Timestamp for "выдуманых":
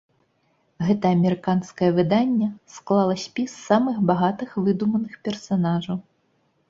4.67-5.13